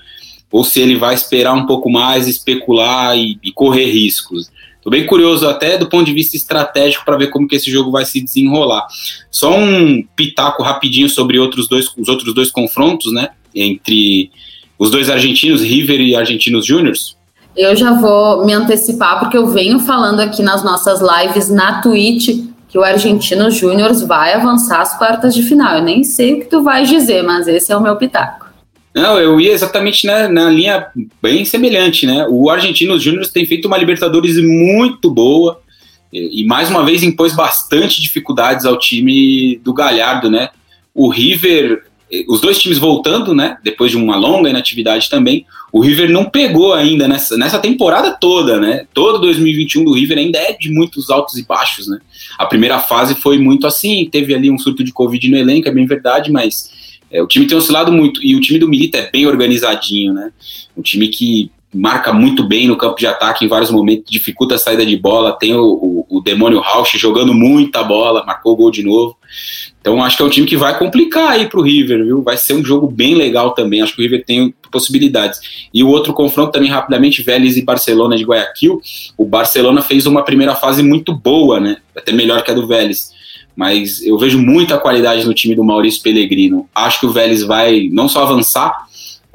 [0.51, 4.51] ou se ele vai esperar um pouco mais, especular e, e correr riscos.
[4.75, 7.91] Estou bem curioso até do ponto de vista estratégico para ver como que esse jogo
[7.91, 8.87] vai se desenrolar.
[9.29, 13.29] Só um pitaco rapidinho sobre outros dois, os outros dois confrontos, né?
[13.53, 14.31] Entre
[14.77, 17.17] os dois argentinos, River e Argentinos Júniors.
[17.55, 22.29] Eu já vou me antecipar, porque eu venho falando aqui nas nossas lives na Twitch
[22.69, 25.77] que o Argentino Júnior vai avançar às quartas de final.
[25.77, 28.45] Eu nem sei o que tu vais dizer, mas esse é o meu pitaco.
[28.93, 30.87] Não, eu ia exatamente na, na linha
[31.21, 32.25] bem semelhante, né?
[32.29, 35.61] O Argentino Júnior tem feito uma Libertadores muito boa
[36.11, 40.49] e, e, mais uma vez impôs bastante dificuldades ao time do Galhardo, né?
[40.93, 41.83] O River
[42.27, 43.57] os dois times voltando, né?
[43.63, 48.59] Depois de uma longa inatividade também, o River não pegou ainda nessa, nessa temporada toda,
[48.59, 48.85] né?
[48.93, 51.99] Todo 2021 do River ainda é de muitos altos e baixos, né?
[52.37, 55.71] A primeira fase foi muito assim, teve ali um surto de Covid no elenco, é
[55.71, 59.11] bem verdade, mas é, o time tem oscilado muito e o time do Milita é
[59.11, 60.31] bem organizadinho, né?
[60.77, 64.57] Um time que marca muito bem no campo de ataque em vários momentos, dificulta a
[64.57, 68.83] saída de bola, tem o, o, o Demônio Rauch jogando muita bola, marcou gol de
[68.83, 69.17] novo.
[69.79, 72.21] Então acho que é um time que vai complicar aí pro River, viu?
[72.21, 73.81] Vai ser um jogo bem legal também.
[73.81, 75.39] Acho que o River tem possibilidades.
[75.73, 78.81] E o outro confronto também rapidamente, Vélez e Barcelona de Guayaquil.
[79.17, 81.77] O Barcelona fez uma primeira fase muito boa, né?
[81.95, 83.11] Até melhor que a do Vélez.
[83.55, 86.69] Mas eu vejo muita qualidade no time do Maurício Pellegrino.
[86.75, 88.86] Acho que o Vélez vai não só avançar,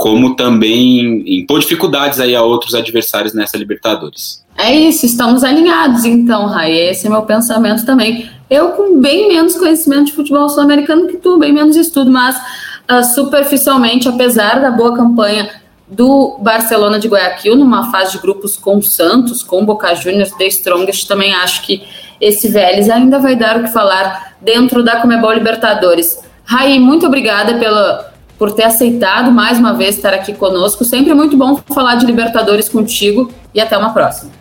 [0.03, 4.45] como também impor dificuldades aí a outros adversários nessa Libertadores.
[4.59, 6.77] É isso, estamos alinhados então, Rai.
[6.77, 8.29] Esse é meu pensamento também.
[8.51, 13.05] Eu com bem menos conhecimento de futebol sul-americano que tu, bem menos estudo, mas uh,
[13.15, 15.49] superficialmente, apesar da boa campanha
[15.87, 20.33] do Barcelona de Guayaquil, numa fase de grupos com o Santos, com o Boca Juniors,
[20.33, 21.81] The Strongest, também acho que
[22.21, 26.19] esse Vélez ainda vai dar o que falar dentro da Comebol Libertadores.
[26.45, 28.12] Rai, muito obrigada pela,
[28.43, 30.85] por ter aceitado mais uma vez estar aqui conosco.
[30.85, 34.33] Sempre muito bom falar de Libertadores contigo e até uma próxima.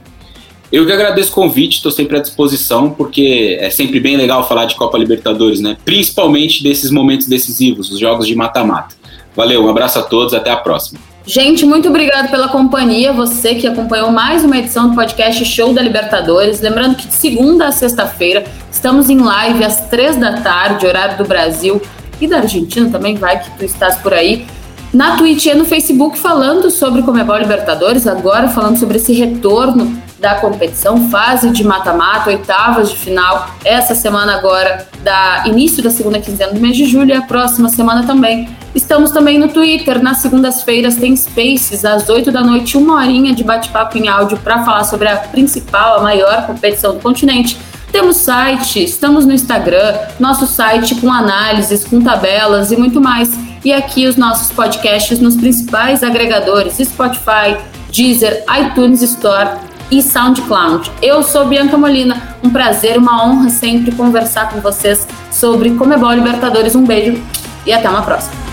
[0.72, 4.66] Eu que agradeço o convite, estou sempre à disposição, porque é sempre bem legal falar
[4.66, 5.78] de Copa Libertadores, né?
[5.86, 8.96] Principalmente desses momentos decisivos, os jogos de mata-mata.
[9.36, 11.00] Valeu, um abraço a todos, até a próxima.
[11.24, 15.82] Gente, muito obrigado pela companhia, você que acompanhou mais uma edição do podcast Show da
[15.84, 16.60] Libertadores.
[16.60, 21.24] Lembrando que de segunda a sexta-feira estamos em live às três da tarde, horário do
[21.24, 21.80] Brasil
[22.26, 24.46] e da Argentina também, vai que tu estás por aí.
[24.94, 30.36] Na Twitch e no Facebook falando sobre Comebol Libertadores, agora falando sobre esse retorno da
[30.36, 36.54] competição, fase de mata-mata, oitavas de final, essa semana agora, da início da segunda quinzena
[36.54, 38.50] do mês de julho e a próxima semana também.
[38.76, 43.44] Estamos também no Twitter, nas segundas-feiras tem Spaces, às 8 da noite, uma horinha de
[43.44, 47.58] bate-papo em áudio para falar sobre a principal, a maior competição do continente.
[47.92, 53.30] Temos site, estamos no Instagram, nosso site com análises, com tabelas e muito mais.
[53.66, 57.58] E aqui os nossos podcasts nos principais agregadores: Spotify,
[57.92, 59.60] Deezer, iTunes Store
[59.92, 60.90] e SoundCloud.
[61.02, 66.76] Eu sou Bianca Molina, um prazer, uma honra sempre conversar com vocês sobre Comebol Libertadores.
[66.76, 67.22] Um beijo
[67.66, 68.51] e até uma próxima.